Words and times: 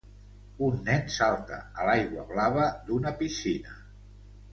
un 0.67 0.77
nen 0.85 1.03
salta 1.15 1.59
a 1.81 1.85
l'aigua 1.89 2.23
blava 2.31 2.65
d'una 2.89 3.13
piscina. 3.21 3.77